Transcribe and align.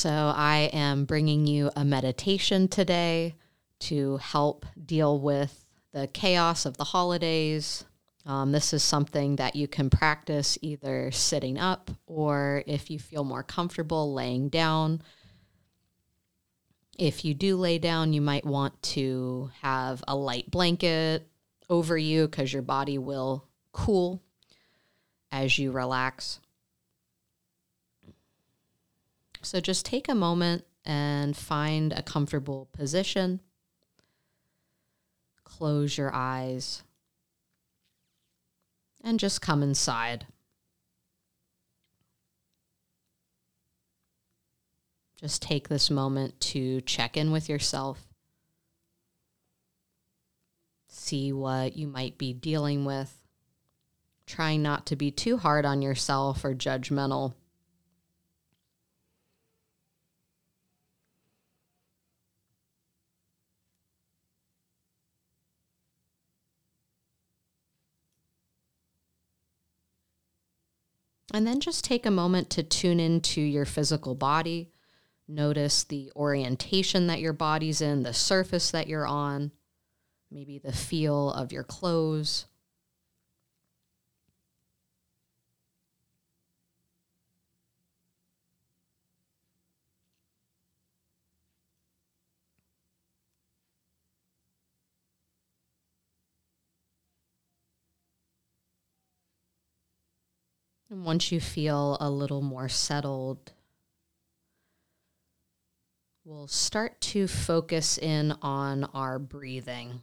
So, 0.00 0.32
I 0.34 0.70
am 0.72 1.04
bringing 1.04 1.46
you 1.46 1.70
a 1.76 1.84
meditation 1.84 2.68
today 2.68 3.34
to 3.80 4.16
help 4.16 4.64
deal 4.82 5.20
with 5.20 5.66
the 5.92 6.06
chaos 6.06 6.64
of 6.64 6.78
the 6.78 6.84
holidays. 6.84 7.84
Um, 8.24 8.50
this 8.50 8.72
is 8.72 8.82
something 8.82 9.36
that 9.36 9.56
you 9.56 9.68
can 9.68 9.90
practice 9.90 10.56
either 10.62 11.10
sitting 11.10 11.58
up 11.58 11.90
or 12.06 12.64
if 12.66 12.88
you 12.88 12.98
feel 12.98 13.24
more 13.24 13.42
comfortable 13.42 14.14
laying 14.14 14.48
down. 14.48 15.02
If 16.98 17.22
you 17.26 17.34
do 17.34 17.58
lay 17.58 17.76
down, 17.76 18.14
you 18.14 18.22
might 18.22 18.46
want 18.46 18.82
to 18.94 19.50
have 19.60 20.02
a 20.08 20.16
light 20.16 20.50
blanket 20.50 21.28
over 21.68 21.98
you 21.98 22.26
because 22.26 22.50
your 22.50 22.62
body 22.62 22.96
will 22.96 23.46
cool 23.70 24.22
as 25.30 25.58
you 25.58 25.72
relax. 25.72 26.40
So 29.42 29.60
just 29.60 29.86
take 29.86 30.08
a 30.08 30.14
moment 30.14 30.64
and 30.84 31.36
find 31.36 31.92
a 31.92 32.02
comfortable 32.02 32.68
position. 32.72 33.40
Close 35.44 35.98
your 35.98 36.14
eyes 36.14 36.82
and 39.02 39.18
just 39.18 39.40
come 39.40 39.62
inside. 39.62 40.26
Just 45.16 45.42
take 45.42 45.68
this 45.68 45.90
moment 45.90 46.40
to 46.40 46.80
check 46.82 47.16
in 47.16 47.30
with 47.30 47.48
yourself. 47.48 48.06
See 50.88 51.32
what 51.32 51.76
you 51.76 51.86
might 51.86 52.16
be 52.16 52.32
dealing 52.32 52.84
with. 52.84 53.16
Trying 54.26 54.62
not 54.62 54.86
to 54.86 54.96
be 54.96 55.10
too 55.10 55.36
hard 55.36 55.66
on 55.66 55.82
yourself 55.82 56.44
or 56.44 56.54
judgmental. 56.54 57.34
And 71.32 71.46
then 71.46 71.60
just 71.60 71.84
take 71.84 72.06
a 72.06 72.10
moment 72.10 72.50
to 72.50 72.62
tune 72.62 73.00
into 73.00 73.40
your 73.40 73.64
physical 73.64 74.14
body. 74.14 74.72
Notice 75.28 75.84
the 75.84 76.10
orientation 76.16 77.06
that 77.06 77.20
your 77.20 77.32
body's 77.32 77.80
in, 77.80 78.02
the 78.02 78.12
surface 78.12 78.72
that 78.72 78.88
you're 78.88 79.06
on, 79.06 79.52
maybe 80.30 80.58
the 80.58 80.72
feel 80.72 81.30
of 81.30 81.52
your 81.52 81.62
clothes. 81.62 82.46
And 100.90 101.04
once 101.04 101.30
you 101.30 101.40
feel 101.40 101.96
a 102.00 102.10
little 102.10 102.42
more 102.42 102.68
settled, 102.68 103.52
we'll 106.24 106.48
start 106.48 107.00
to 107.02 107.28
focus 107.28 107.96
in 107.96 108.34
on 108.42 108.84
our 108.92 109.20
breathing. 109.20 110.00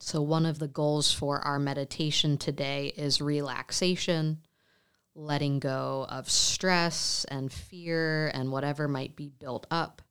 So, 0.00 0.20
one 0.22 0.44
of 0.44 0.58
the 0.58 0.68
goals 0.68 1.12
for 1.12 1.40
our 1.40 1.60
meditation 1.60 2.36
today 2.36 2.92
is 2.96 3.20
relaxation, 3.20 4.38
letting 5.14 5.60
go 5.60 6.04
of 6.08 6.28
stress 6.28 7.24
and 7.28 7.52
fear 7.52 8.28
and 8.34 8.50
whatever 8.50 8.88
might 8.88 9.14
be 9.14 9.28
built 9.28 9.68
up. 9.70 10.02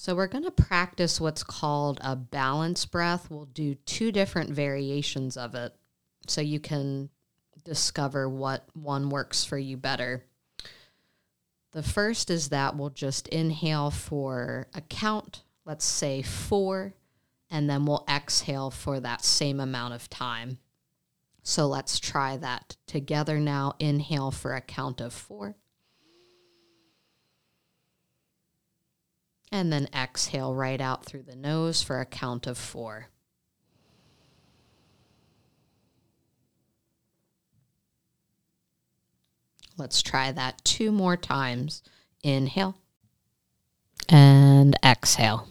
So, 0.00 0.14
we're 0.14 0.28
going 0.28 0.44
to 0.44 0.50
practice 0.50 1.20
what's 1.20 1.42
called 1.42 2.00
a 2.00 2.16
balance 2.16 2.86
breath. 2.86 3.30
We'll 3.30 3.44
do 3.44 3.74
two 3.74 4.12
different 4.12 4.48
variations 4.48 5.36
of 5.36 5.54
it 5.54 5.76
so 6.26 6.40
you 6.40 6.58
can 6.58 7.10
discover 7.66 8.26
what 8.26 8.64
one 8.72 9.10
works 9.10 9.44
for 9.44 9.58
you 9.58 9.76
better. 9.76 10.24
The 11.72 11.82
first 11.82 12.30
is 12.30 12.48
that 12.48 12.78
we'll 12.78 12.88
just 12.88 13.28
inhale 13.28 13.90
for 13.90 14.68
a 14.72 14.80
count, 14.80 15.42
let's 15.66 15.84
say 15.84 16.22
four, 16.22 16.94
and 17.50 17.68
then 17.68 17.84
we'll 17.84 18.06
exhale 18.08 18.70
for 18.70 19.00
that 19.00 19.22
same 19.22 19.60
amount 19.60 19.92
of 19.92 20.08
time. 20.08 20.56
So 21.42 21.66
let's 21.66 22.00
try 22.00 22.38
that 22.38 22.78
together 22.86 23.38
now. 23.38 23.74
Inhale 23.78 24.30
for 24.30 24.54
a 24.54 24.62
count 24.62 25.02
of 25.02 25.12
four. 25.12 25.56
And 29.52 29.72
then 29.72 29.88
exhale 29.94 30.54
right 30.54 30.80
out 30.80 31.04
through 31.04 31.24
the 31.24 31.36
nose 31.36 31.82
for 31.82 32.00
a 32.00 32.06
count 32.06 32.46
of 32.46 32.56
four. 32.56 33.08
Let's 39.76 40.02
try 40.02 40.30
that 40.30 40.62
two 40.64 40.92
more 40.92 41.16
times. 41.16 41.82
Inhale 42.22 42.76
and 44.08 44.76
exhale. 44.84 45.48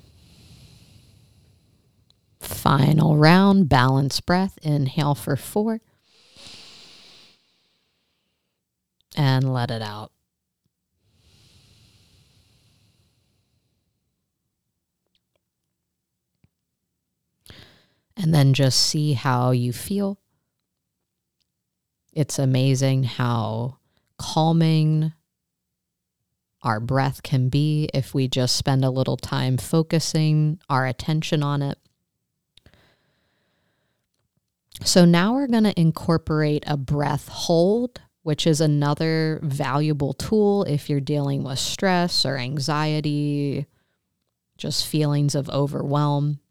Final 2.39 3.17
round, 3.17 3.69
balance 3.69 4.21
breath. 4.21 4.57
Inhale 4.61 5.15
for 5.15 5.35
four 5.35 5.81
and 9.15 9.51
let 9.51 9.71
it 9.71 9.81
out. 9.81 10.11
And 18.19 18.33
then 18.33 18.53
just 18.53 18.79
see 18.79 19.13
how 19.13 19.51
you 19.51 19.71
feel. 19.71 20.19
It's 22.11 22.37
amazing 22.37 23.03
how 23.03 23.77
calming 24.17 25.13
our 26.61 26.81
breath 26.81 27.23
can 27.23 27.47
be 27.47 27.89
if 27.93 28.13
we 28.13 28.27
just 28.27 28.57
spend 28.57 28.83
a 28.83 28.89
little 28.89 29.15
time 29.15 29.57
focusing 29.57 30.59
our 30.69 30.85
attention 30.85 31.41
on 31.41 31.61
it. 31.61 31.77
So 34.83 35.05
now 35.05 35.33
we're 35.33 35.47
going 35.47 35.63
to 35.63 35.79
incorporate 35.79 36.65
a 36.67 36.75
breath 36.75 37.29
hold, 37.29 38.01
which 38.23 38.45
is 38.45 38.59
another 38.59 39.39
valuable 39.41 40.13
tool 40.13 40.63
if 40.65 40.89
you're 40.89 40.99
dealing 40.99 41.43
with 41.43 41.59
stress 41.59 42.25
or 42.25 42.37
anxiety, 42.37 43.65
just 44.57 44.85
feelings 44.85 45.35
of 45.35 45.49
overwhelm. 45.49 46.41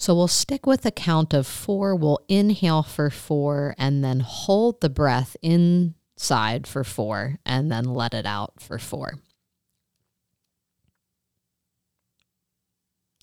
So 0.00 0.14
we'll 0.14 0.28
stick 0.28 0.64
with 0.64 0.86
a 0.86 0.90
count 0.90 1.34
of 1.34 1.46
four. 1.46 1.94
We'll 1.94 2.24
inhale 2.26 2.82
for 2.82 3.10
four 3.10 3.74
and 3.76 4.02
then 4.02 4.20
hold 4.20 4.80
the 4.80 4.88
breath 4.88 5.36
inside 5.42 6.66
for 6.66 6.84
four 6.84 7.38
and 7.44 7.70
then 7.70 7.84
let 7.84 8.14
it 8.14 8.24
out 8.24 8.54
for 8.60 8.78
four. 8.78 9.18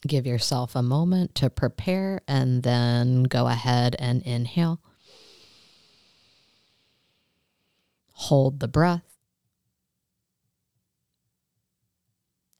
Give 0.06 0.28
yourself 0.28 0.76
a 0.76 0.84
moment 0.84 1.34
to 1.36 1.50
prepare 1.50 2.22
and 2.28 2.62
then 2.62 3.24
go 3.24 3.48
ahead 3.48 3.96
and 3.98 4.22
inhale. 4.22 4.80
Hold 8.12 8.60
the 8.60 8.68
breath. 8.68 9.18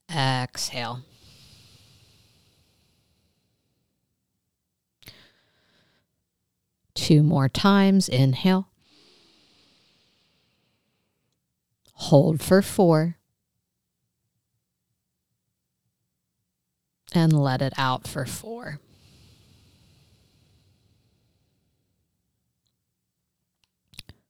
Exhale. 0.10 1.04
Two 6.98 7.22
more 7.22 7.48
times. 7.48 8.10
Inhale. 8.10 8.70
Hold 11.94 12.42
for 12.42 12.64
four. 12.64 13.18
And 17.14 17.32
let 17.32 17.62
it 17.62 17.74
out 17.78 18.08
for 18.08 18.26
four. 18.26 18.80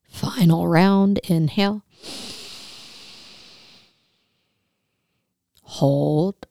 Final 0.10 0.68
round. 0.68 1.20
Inhale. 1.20 1.84
Hold. 5.64 6.46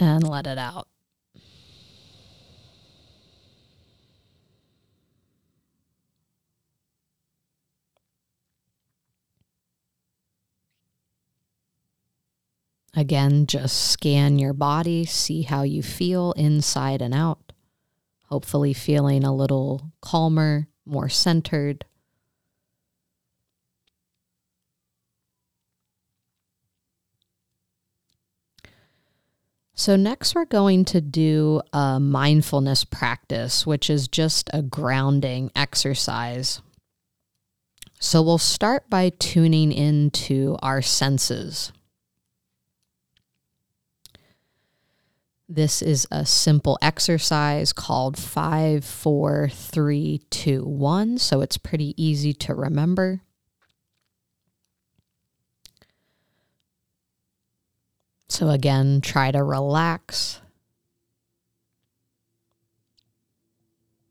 And 0.00 0.28
let 0.28 0.48
it 0.48 0.58
out. 0.58 0.88
Again, 12.98 13.46
just 13.46 13.92
scan 13.92 14.40
your 14.40 14.52
body, 14.52 15.04
see 15.04 15.42
how 15.42 15.62
you 15.62 15.84
feel 15.84 16.32
inside 16.32 17.00
and 17.00 17.14
out. 17.14 17.38
hopefully 18.24 18.72
feeling 18.74 19.22
a 19.22 19.32
little 19.32 19.92
calmer, 20.02 20.66
more 20.84 21.08
centered. 21.08 21.84
So, 29.76 29.94
next, 29.94 30.34
we're 30.34 30.44
going 30.44 30.84
to 30.86 31.00
do 31.00 31.62
a 31.72 32.00
mindfulness 32.00 32.82
practice, 32.82 33.64
which 33.64 33.88
is 33.88 34.08
just 34.08 34.50
a 34.52 34.60
grounding 34.60 35.52
exercise. 35.54 36.60
So, 38.00 38.22
we'll 38.22 38.38
start 38.38 38.90
by 38.90 39.10
tuning 39.10 39.70
into 39.70 40.56
our 40.62 40.82
senses. 40.82 41.70
This 45.50 45.80
is 45.80 46.06
a 46.10 46.26
simple 46.26 46.78
exercise 46.82 47.72
called 47.72 48.18
5, 48.18 48.84
4, 48.84 49.48
3, 49.48 50.20
2, 50.28 50.62
1. 50.62 51.18
So, 51.18 51.40
it's 51.40 51.56
pretty 51.56 51.94
easy 51.96 52.34
to 52.34 52.54
remember. 52.54 53.22
So, 58.28 58.50
again, 58.50 59.00
try 59.00 59.30
to 59.30 59.42
relax. 59.42 60.42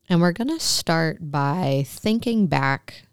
And 0.10 0.22
we're 0.22 0.31
going 0.31 0.48
to 0.48 0.60
start 0.60 1.18
by 1.22 1.84
thinking 1.86 2.48
back 2.48 3.04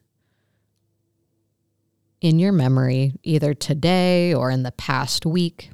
in 2.23 2.39
your 2.39 2.53
memory, 2.53 3.13
either 3.23 3.53
today 3.53 4.33
or 4.33 4.51
in 4.51 4.63
the 4.63 4.73
past 4.73 5.27
week, 5.27 5.73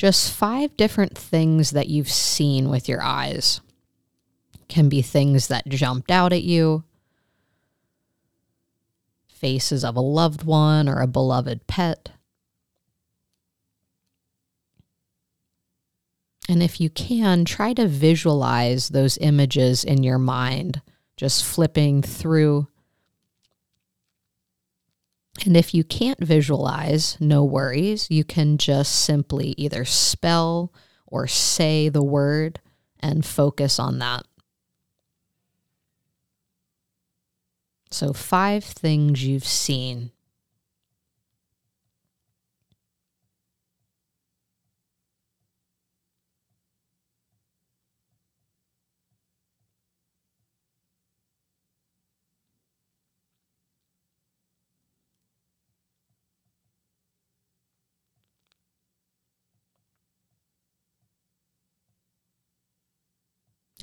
just 0.00 0.32
five 0.32 0.74
different 0.78 1.14
things 1.14 1.72
that 1.72 1.88
you've 1.88 2.08
seen 2.08 2.70
with 2.70 2.88
your 2.88 3.02
eyes. 3.02 3.60
Can 4.66 4.88
be 4.88 5.02
things 5.02 5.48
that 5.48 5.68
jumped 5.68 6.10
out 6.10 6.32
at 6.32 6.42
you, 6.42 6.84
faces 9.28 9.84
of 9.84 9.96
a 9.96 10.00
loved 10.00 10.42
one 10.42 10.88
or 10.88 11.02
a 11.02 11.06
beloved 11.06 11.66
pet 11.66 12.08
And 16.48 16.62
if 16.62 16.80
you 16.80 16.88
can, 16.88 17.44
try 17.44 17.74
to 17.74 17.86
visualize 17.86 18.88
those 18.88 19.18
images 19.18 19.84
in 19.84 20.02
your 20.02 20.18
mind, 20.18 20.80
just 21.16 21.44
flipping 21.44 22.00
through. 22.00 22.66
And 25.46 25.56
if 25.56 25.74
you 25.74 25.84
can't 25.84 26.18
visualize, 26.20 27.16
no 27.20 27.44
worries. 27.44 28.10
You 28.10 28.24
can 28.24 28.58
just 28.58 29.04
simply 29.04 29.54
either 29.56 29.84
spell 29.84 30.72
or 31.06 31.26
say 31.26 31.88
the 31.88 32.02
word 32.02 32.60
and 32.98 33.24
focus 33.24 33.78
on 33.78 33.98
that. 34.00 34.24
So, 37.90 38.12
five 38.12 38.64
things 38.64 39.24
you've 39.24 39.46
seen 39.46 40.12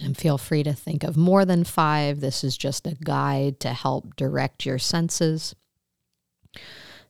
And 0.08 0.16
feel 0.16 0.38
free 0.38 0.64
to 0.64 0.72
think 0.72 1.04
of 1.04 1.18
more 1.18 1.44
than 1.44 1.66
five. 1.66 2.22
This 2.22 2.42
is 2.42 2.58
just 2.58 2.88
a 2.88 2.96
guide 3.04 3.60
to 3.60 3.74
help 3.74 4.16
direct 4.16 4.66
your 4.66 4.80
senses. 4.80 5.54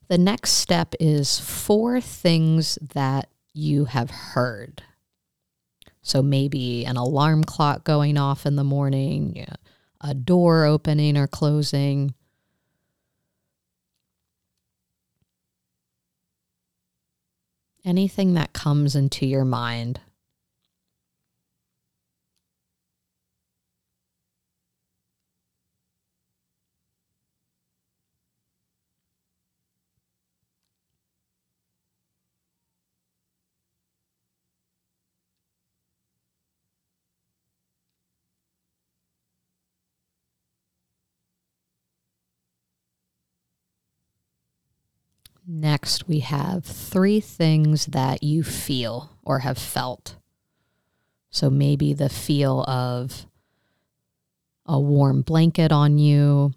The 0.07 0.17
next 0.17 0.53
step 0.53 0.95
is 0.99 1.37
four 1.39 2.01
things 2.01 2.79
that 2.81 3.29
you 3.53 3.85
have 3.85 4.09
heard. 4.09 4.81
So 6.01 6.23
maybe 6.23 6.85
an 6.85 6.97
alarm 6.97 7.43
clock 7.43 7.83
going 7.83 8.17
off 8.17 8.47
in 8.47 8.55
the 8.55 8.63
morning, 8.63 9.45
a 10.01 10.15
door 10.15 10.65
opening 10.65 11.17
or 11.17 11.27
closing. 11.27 12.15
Anything 17.85 18.33
that 18.33 18.53
comes 18.53 18.95
into 18.95 19.27
your 19.27 19.45
mind. 19.45 19.99
Next, 45.59 46.07
we 46.07 46.19
have 46.19 46.63
three 46.63 47.19
things 47.19 47.87
that 47.87 48.21
you 48.21 48.43
feel 48.43 49.17
or 49.23 49.39
have 49.39 49.57
felt. 49.57 50.15
So 51.31 51.49
maybe 51.49 51.93
the 51.93 52.09
feel 52.09 52.61
of 52.65 53.25
a 54.67 54.79
warm 54.79 55.23
blanket 55.23 55.71
on 55.71 55.97
you, 55.97 56.53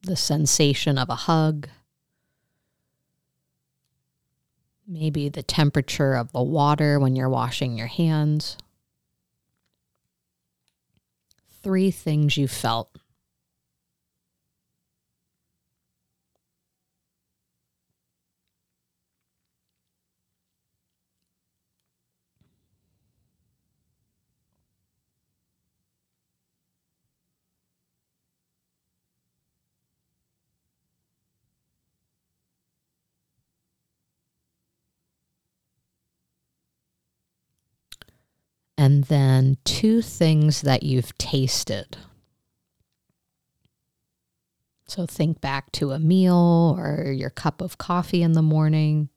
the 0.00 0.16
sensation 0.16 0.96
of 0.96 1.10
a 1.10 1.14
hug, 1.14 1.68
maybe 4.88 5.28
the 5.28 5.42
temperature 5.42 6.14
of 6.14 6.32
the 6.32 6.42
water 6.42 6.98
when 6.98 7.14
you're 7.14 7.28
washing 7.28 7.76
your 7.76 7.88
hands. 7.88 8.56
Three 11.62 11.90
things 11.90 12.38
you 12.38 12.48
felt. 12.48 12.96
And 38.82 39.04
then 39.04 39.56
two 39.62 40.02
things 40.02 40.62
that 40.62 40.82
you've 40.82 41.16
tasted. 41.16 41.98
So 44.88 45.06
think 45.06 45.40
back 45.40 45.70
to 45.72 45.92
a 45.92 46.00
meal 46.00 46.74
or 46.76 47.12
your 47.12 47.30
cup 47.30 47.60
of 47.60 47.78
coffee 47.78 48.24
in 48.24 48.32
the 48.32 48.42
morning. 48.42 49.08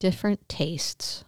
Different 0.00 0.48
tastes. 0.48 1.22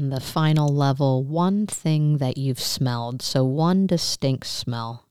And 0.00 0.10
the 0.10 0.18
final 0.18 0.74
level, 0.74 1.22
one 1.24 1.66
thing 1.66 2.16
that 2.16 2.38
you've 2.38 2.58
smelled. 2.58 3.20
So, 3.20 3.44
one 3.44 3.86
distinct 3.86 4.46
smell. 4.46 5.09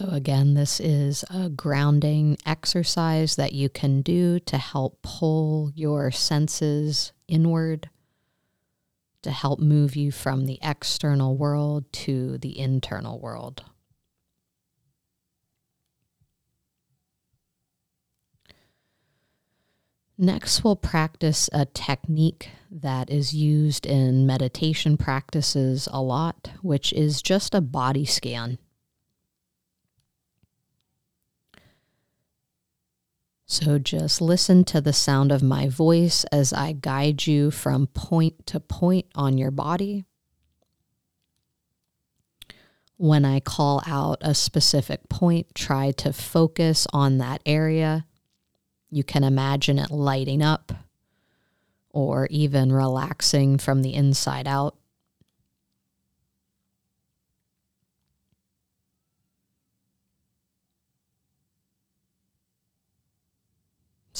So, 0.00 0.08
again, 0.08 0.54
this 0.54 0.80
is 0.80 1.26
a 1.28 1.50
grounding 1.50 2.38
exercise 2.46 3.36
that 3.36 3.52
you 3.52 3.68
can 3.68 4.00
do 4.00 4.40
to 4.40 4.56
help 4.56 5.02
pull 5.02 5.72
your 5.74 6.10
senses 6.10 7.12
inward, 7.28 7.90
to 9.20 9.30
help 9.30 9.60
move 9.60 9.96
you 9.96 10.10
from 10.10 10.46
the 10.46 10.58
external 10.62 11.36
world 11.36 11.92
to 11.92 12.38
the 12.38 12.58
internal 12.58 13.20
world. 13.20 13.62
Next, 20.16 20.64
we'll 20.64 20.76
practice 20.76 21.50
a 21.52 21.66
technique 21.66 22.48
that 22.70 23.10
is 23.10 23.34
used 23.34 23.84
in 23.84 24.26
meditation 24.26 24.96
practices 24.96 25.90
a 25.92 26.00
lot, 26.00 26.52
which 26.62 26.90
is 26.94 27.20
just 27.20 27.54
a 27.54 27.60
body 27.60 28.06
scan. 28.06 28.56
So 33.50 33.80
just 33.80 34.20
listen 34.20 34.62
to 34.66 34.80
the 34.80 34.92
sound 34.92 35.32
of 35.32 35.42
my 35.42 35.68
voice 35.68 36.22
as 36.30 36.52
I 36.52 36.70
guide 36.70 37.26
you 37.26 37.50
from 37.50 37.88
point 37.88 38.46
to 38.46 38.60
point 38.60 39.06
on 39.16 39.38
your 39.38 39.50
body. 39.50 40.04
When 42.96 43.24
I 43.24 43.40
call 43.40 43.82
out 43.88 44.18
a 44.20 44.36
specific 44.36 45.08
point, 45.08 45.52
try 45.52 45.90
to 45.90 46.12
focus 46.12 46.86
on 46.92 47.18
that 47.18 47.42
area. 47.44 48.06
You 48.88 49.02
can 49.02 49.24
imagine 49.24 49.80
it 49.80 49.90
lighting 49.90 50.42
up 50.42 50.72
or 51.88 52.28
even 52.30 52.72
relaxing 52.72 53.58
from 53.58 53.82
the 53.82 53.94
inside 53.94 54.46
out. 54.46 54.76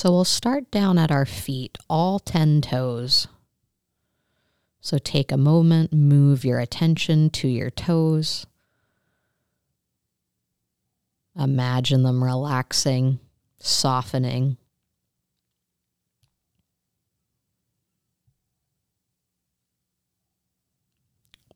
So 0.00 0.10
we'll 0.10 0.24
start 0.24 0.70
down 0.70 0.96
at 0.96 1.10
our 1.10 1.26
feet, 1.26 1.76
all 1.90 2.18
10 2.18 2.62
toes. 2.62 3.28
So 4.80 4.96
take 4.96 5.30
a 5.30 5.36
moment, 5.36 5.92
move 5.92 6.42
your 6.42 6.58
attention 6.58 7.28
to 7.28 7.46
your 7.46 7.68
toes. 7.68 8.46
Imagine 11.38 12.02
them 12.02 12.24
relaxing, 12.24 13.20
softening. 13.58 14.56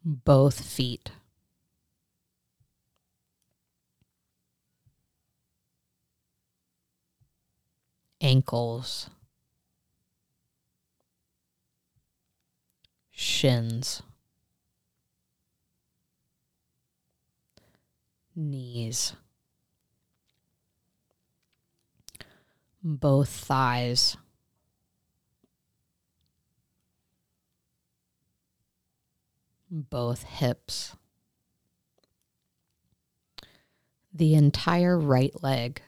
Both 0.05 0.61
feet. 0.61 1.13
Ankles, 8.25 9.11
shins, 13.11 14.03
knees, 18.35 19.13
both 22.83 23.29
thighs. 23.29 24.17
Both 29.77 30.23
hips, 30.23 30.95
the 34.13 34.35
entire 34.35 34.97
right 34.97 35.33
leg. 35.43 35.83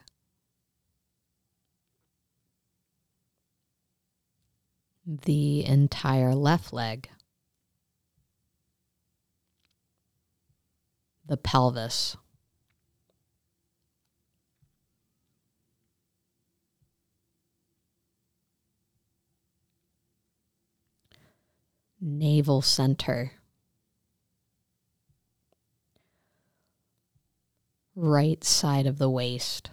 The 5.07 5.65
entire 5.65 6.35
left 6.35 6.73
leg, 6.73 7.09
the 11.25 11.37
pelvis. 11.37 12.17
Navel 21.99 22.61
center, 22.61 23.31
right 27.95 28.43
side 28.43 28.85
of 28.85 28.99
the 28.99 29.09
waist. 29.09 29.71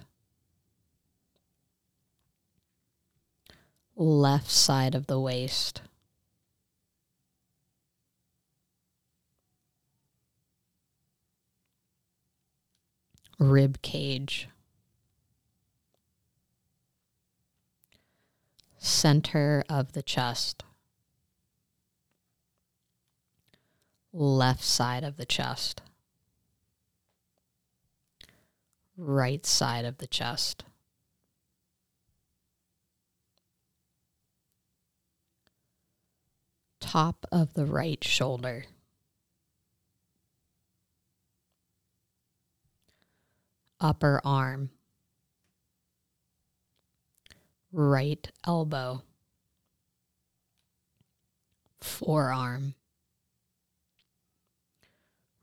Left 4.05 4.51
side 4.51 4.95
of 4.95 5.07
the 5.07 5.19
waist. 5.19 5.81
Rib 13.39 13.81
cage. 13.83 14.49
Center 18.77 19.65
of 19.69 19.93
the 19.93 20.03
chest. 20.03 20.63
Left 24.13 24.63
side 24.63 25.03
of 25.03 25.17
the 25.17 25.27
chest. 25.27 25.81
Right 28.97 29.45
side 29.45 29.85
of 29.85 29.99
the 29.99 30.07
chest. 30.07 30.65
Top 36.85 37.25
of 37.33 37.55
the 37.55 37.65
right 37.65 38.05
shoulder. 38.05 38.67
Upper 43.81 44.21
arm. 44.23 44.69
Right 47.73 48.31
elbow. 48.47 49.03
Forearm. 51.81 52.75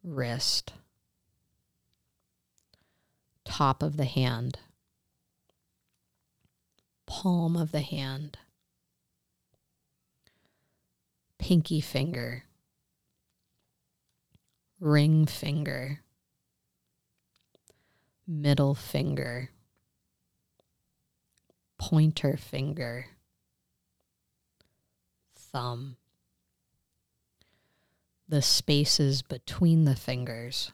Wrist. 0.04 0.74
Top 3.46 3.82
of 3.82 3.98
the 3.98 4.06
hand. 4.06 4.60
Palm 7.08 7.58
of 7.58 7.72
the 7.72 7.82
hand 7.82 8.38
pinky 11.42 11.82
finger, 11.82 12.44
ring 14.80 15.26
finger, 15.26 16.00
middle 18.28 18.76
finger, 18.76 19.50
pointer 21.80 22.38
finger, 22.38 23.08
thumb, 25.36 25.98
the 28.30 28.44
spaces 28.44 29.24
between 29.24 29.84
the 29.86 29.96
fingers. 29.96 30.72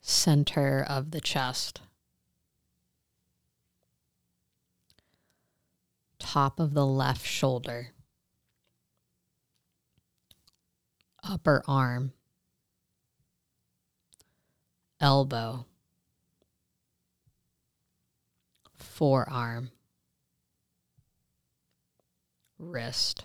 Center 0.00 0.84
of 0.88 1.10
the 1.10 1.20
chest. 1.20 1.82
Top 6.22 6.60
of 6.60 6.72
the 6.72 6.86
left 6.86 7.26
shoulder, 7.26 7.88
upper 11.24 11.62
arm, 11.66 12.12
elbow, 15.00 15.66
forearm, 18.76 19.70
wrist, 22.56 23.24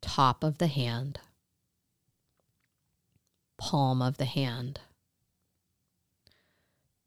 top 0.00 0.42
of 0.42 0.58
the 0.58 0.66
hand, 0.66 1.20
palm 3.58 4.02
of 4.02 4.16
the 4.16 4.24
hand, 4.24 4.80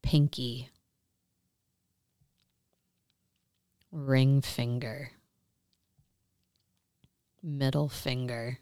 pinky 0.02 0.70
ring 3.90 4.40
finger, 4.40 5.12
middle 7.42 7.88
finger, 7.88 8.58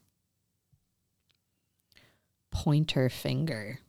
pointer 2.51 3.09
finger, 3.09 3.81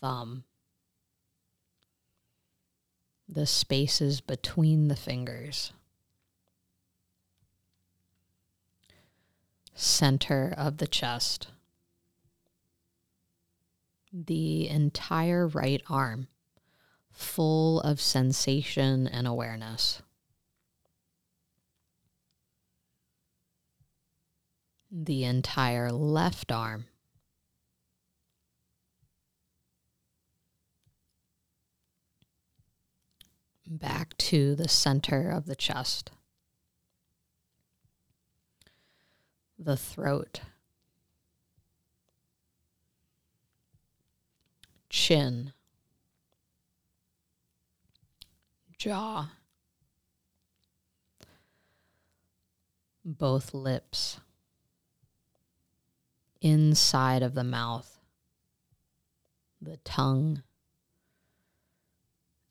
thumb, 0.00 0.44
the 3.28 3.46
spaces 3.46 4.20
between 4.20 4.88
the 4.88 4.96
fingers. 4.96 5.72
center 9.74 10.54
of 10.56 10.76
the 10.76 10.86
chest, 10.86 11.48
the 14.12 14.68
entire 14.68 15.46
right 15.46 15.82
arm 15.88 16.28
full 17.12 17.80
of 17.80 18.00
sensation 18.00 19.06
and 19.06 19.26
awareness. 19.26 20.02
The 24.90 25.24
entire 25.24 25.90
left 25.90 26.52
arm. 26.52 26.86
Back 33.66 34.16
to 34.18 34.54
the 34.54 34.68
center 34.68 35.30
of 35.30 35.46
the 35.46 35.56
chest, 35.56 36.10
the 39.58 39.78
throat, 39.78 40.40
chin, 44.90 45.54
jaw, 48.82 49.30
both 53.04 53.54
lips, 53.54 54.18
inside 56.40 57.22
of 57.22 57.34
the 57.34 57.44
mouth, 57.44 58.00
the 59.60 59.76
tongue, 59.84 60.42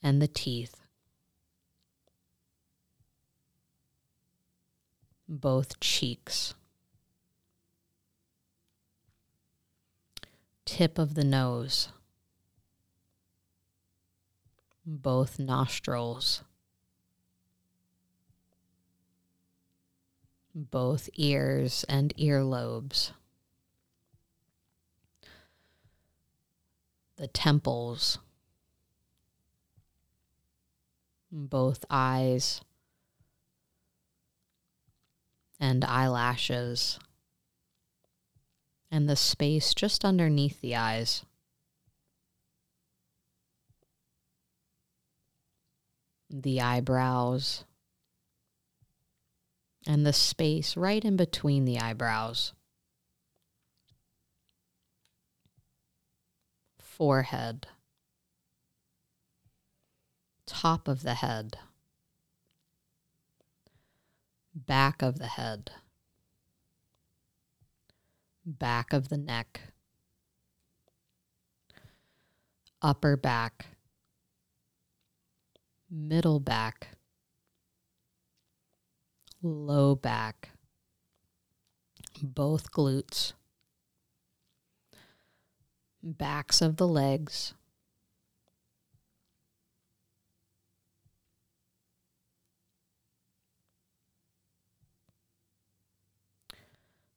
and 0.01 0.21
the 0.21 0.27
teeth. 0.27 0.77
both 5.33 5.79
cheeks, 5.79 6.55
tip 10.65 10.99
of 10.99 11.15
the 11.15 11.23
nose, 11.23 11.87
both 14.97 15.39
nostrils, 15.39 16.43
both 20.53 21.09
ears 21.15 21.85
and 21.87 22.13
earlobes, 22.17 23.11
the 27.15 27.27
temples, 27.27 28.19
both 31.31 31.85
eyes. 31.89 32.61
And 35.63 35.85
eyelashes, 35.85 36.97
and 38.89 39.07
the 39.07 39.15
space 39.15 39.75
just 39.75 40.03
underneath 40.03 40.59
the 40.59 40.75
eyes. 40.75 41.23
The 46.33 46.61
eyebrows, 46.61 47.65
and 49.85 50.05
the 50.05 50.13
space 50.13 50.77
right 50.77 51.03
in 51.03 51.17
between 51.17 51.65
the 51.65 51.79
eyebrows. 51.79 52.53
Forehead, 56.79 57.67
top 60.45 60.87
of 60.87 61.03
the 61.03 61.15
head. 61.15 61.57
Back 64.53 65.01
of 65.01 65.17
the 65.17 65.27
head, 65.27 65.71
back 68.45 68.91
of 68.91 69.07
the 69.07 69.17
neck, 69.17 69.61
upper 72.81 73.15
back, 73.15 73.67
middle 75.91 76.39
back, 76.39 76.87
low 79.43 79.93
back, 79.93 80.49
both 82.23 82.71
glutes, 82.71 83.33
backs 86.01 86.61
of 86.61 86.77
the 86.77 86.87
legs 86.87 87.53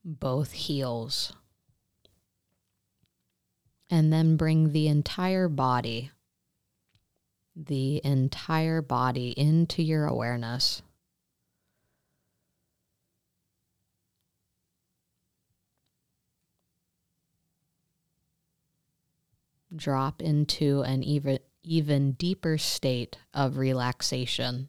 both 0.04 0.52
heels. 0.52 1.32
And 3.90 4.12
then 4.12 4.36
bring 4.36 4.72
the 4.72 4.88
entire 4.88 5.48
body, 5.48 6.10
the 7.56 8.00
entire 8.04 8.82
body 8.82 9.30
into 9.30 9.82
your 9.82 10.06
awareness. 10.06 10.82
Drop 19.74 20.22
into 20.22 20.82
an 20.82 21.02
even 21.02 21.38
even 21.62 22.12
deeper 22.12 22.58
state 22.58 23.18
of 23.32 23.56
relaxation. 23.56 24.68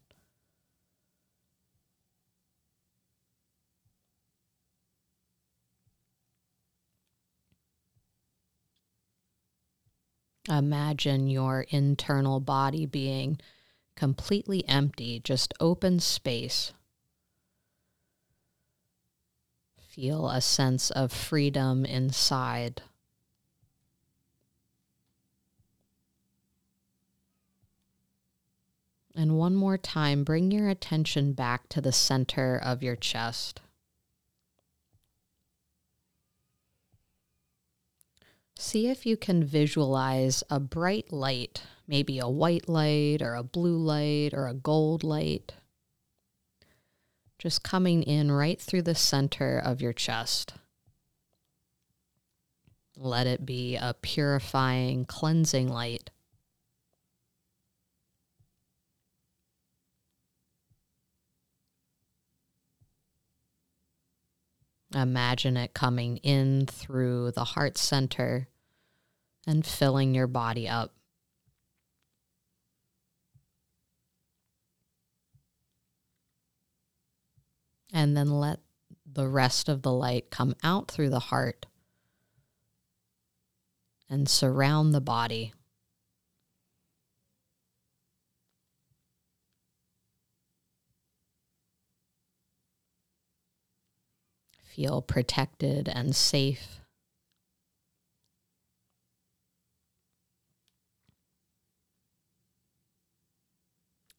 Imagine 10.50 11.28
your 11.28 11.66
internal 11.70 12.40
body 12.40 12.86
being 12.86 13.40
completely 13.96 14.68
empty, 14.68 15.20
just 15.20 15.54
open 15.60 16.00
space. 16.00 16.74
Feel 19.80 20.30
a 20.30 20.42
sense 20.42 20.92
of 20.92 21.12
freedom 21.12 21.86
inside. 21.86 22.82
And 29.16 29.38
one 29.38 29.56
more 29.56 29.78
time, 29.78 30.26
bring 30.26 30.52
your 30.52 30.68
attention 30.68 31.32
back 31.32 31.70
to 31.70 31.80
the 31.80 31.94
center 31.94 32.58
of 32.58 32.84
your 32.84 32.98
chest. 32.98 33.62
See 38.68 38.88
if 38.88 39.06
you 39.06 39.16
can 39.16 39.44
visualize 39.44 40.44
a 40.50 40.60
bright 40.60 41.14
light, 41.14 41.62
maybe 41.88 42.18
a 42.18 42.28
white 42.28 42.68
light 42.68 43.22
or 43.22 43.36
a 43.36 43.44
blue 43.44 43.78
light 43.78 44.32
or 44.34 44.48
a 44.48 44.56
gold 44.56 45.04
light, 45.04 45.54
just 47.38 47.62
coming 47.62 48.02
in 48.02 48.32
right 48.32 48.60
through 48.60 48.82
the 48.82 48.96
center 48.96 49.60
of 49.64 49.82
your 49.82 49.94
chest. 49.94 50.56
Let 52.98 53.28
it 53.28 53.46
be 53.46 53.76
a 53.76 53.94
purifying, 54.02 55.06
cleansing 55.06 55.68
light. 55.68 56.10
Imagine 64.96 65.56
it 65.56 65.76
coming 65.76 66.18
in 66.18 66.66
through 66.66 67.30
the 67.34 67.44
heart 67.44 67.78
center 67.78 68.48
and 69.46 69.66
filling 69.66 70.16
your 70.16 70.28
body 70.28 70.68
up. 70.68 70.94
And 77.94 78.16
then 78.16 78.30
let 78.30 78.60
the 79.06 79.28
rest 79.28 79.70
of 79.70 79.82
the 79.82 79.92
light 79.92 80.30
come 80.30 80.56
out 80.64 80.90
through 80.90 81.10
the 81.10 81.20
heart 81.20 81.66
and 84.10 84.28
surround 84.28 84.94
the 84.94 85.02
body. 85.02 85.54
feel 94.76 95.02
protected 95.02 95.88
and 95.88 96.14
safe. 96.14 96.85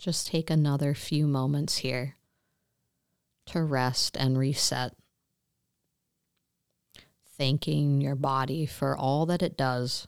just 0.07 0.29
take 0.29 0.51
another 0.51 0.95
few 0.95 1.27
moments 1.27 1.79
here 1.79 2.14
to 3.45 3.61
rest 3.61 4.16
and 4.16 4.38
reset. 4.38 4.92
Thanking 7.37 8.01
your 8.01 8.14
body 8.14 8.66
for 8.66 8.97
all 8.97 9.27
that 9.27 9.42
it 9.42 9.57
does, 9.57 10.07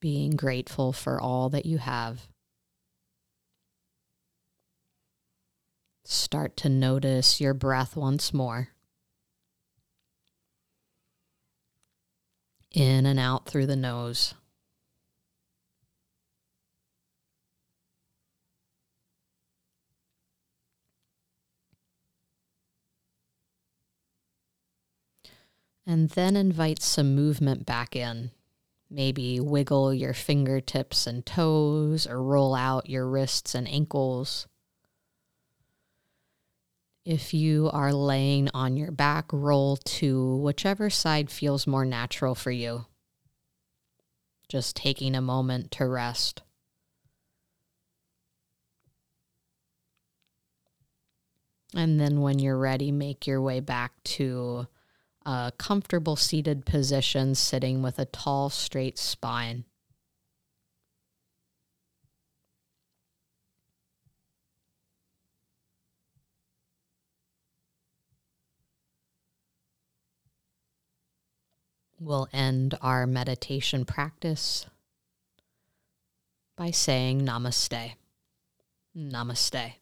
being 0.00 0.30
grateful 0.30 0.94
for 0.94 1.20
all 1.20 1.50
that 1.50 1.66
you 1.66 1.76
have. 1.76 2.28
Start 6.06 6.56
to 6.56 6.70
notice 6.70 7.42
your 7.42 7.52
breath 7.52 7.94
once 7.94 8.32
more. 8.32 8.68
In 12.70 13.04
and 13.04 13.20
out 13.20 13.44
through 13.46 13.66
the 13.66 13.76
nose. 13.76 14.32
And 25.86 26.10
then 26.10 26.36
invite 26.36 26.80
some 26.80 27.14
movement 27.14 27.66
back 27.66 27.96
in. 27.96 28.30
Maybe 28.88 29.40
wiggle 29.40 29.92
your 29.94 30.12
fingertips 30.12 31.06
and 31.06 31.24
toes 31.24 32.06
or 32.06 32.22
roll 32.22 32.54
out 32.54 32.90
your 32.90 33.08
wrists 33.08 33.54
and 33.54 33.66
ankles. 33.66 34.46
If 37.04 37.34
you 37.34 37.68
are 37.72 37.92
laying 37.92 38.48
on 38.54 38.76
your 38.76 38.92
back, 38.92 39.26
roll 39.32 39.76
to 39.76 40.36
whichever 40.36 40.88
side 40.88 41.30
feels 41.30 41.66
more 41.66 41.84
natural 41.84 42.36
for 42.36 42.52
you. 42.52 42.86
Just 44.48 44.76
taking 44.76 45.16
a 45.16 45.22
moment 45.22 45.72
to 45.72 45.86
rest. 45.86 46.42
And 51.74 51.98
then 51.98 52.20
when 52.20 52.38
you're 52.38 52.58
ready, 52.58 52.92
make 52.92 53.26
your 53.26 53.40
way 53.40 53.58
back 53.60 53.92
to 54.04 54.68
a 55.24 55.52
comfortable 55.58 56.16
seated 56.16 56.64
position, 56.66 57.34
sitting 57.34 57.82
with 57.82 57.98
a 57.98 58.04
tall, 58.06 58.50
straight 58.50 58.98
spine. 58.98 59.64
We'll 72.00 72.28
end 72.32 72.76
our 72.82 73.06
meditation 73.06 73.84
practice 73.84 74.66
by 76.56 76.72
saying 76.72 77.24
namaste. 77.24 77.92
Namaste. 78.96 79.81